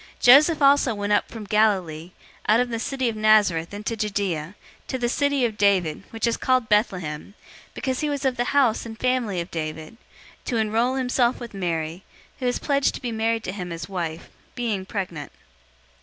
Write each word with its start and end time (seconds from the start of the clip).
002:004 0.17 0.19
Joseph 0.21 0.61
also 0.63 0.95
went 0.95 1.13
up 1.13 1.29
from 1.29 1.43
Galilee, 1.43 2.09
out 2.47 2.59
of 2.59 2.69
the 2.69 2.79
city 2.79 3.07
of 3.07 3.15
Nazareth, 3.15 3.71
into 3.71 3.95
Judea, 3.95 4.55
to 4.87 4.97
the 4.97 5.07
city 5.07 5.45
of 5.45 5.59
David, 5.59 6.01
which 6.09 6.25
is 6.25 6.37
called 6.37 6.67
Bethlehem, 6.67 7.35
because 7.75 7.99
he 7.99 8.09
was 8.09 8.25
of 8.25 8.35
the 8.35 8.45
house 8.45 8.83
and 8.83 8.97
family 8.99 9.39
of 9.39 9.51
David; 9.51 9.97
002:005 10.39 10.45
to 10.45 10.57
enroll 10.57 10.95
himself 10.95 11.39
with 11.39 11.53
Mary, 11.53 12.03
who 12.39 12.47
was 12.47 12.57
pledged 12.57 12.95
to 12.95 13.01
be 13.03 13.11
married 13.11 13.43
to 13.43 13.51
him 13.51 13.71
as 13.71 13.87
wife, 13.87 14.31
being 14.55 14.87
pregnant. 14.87 15.31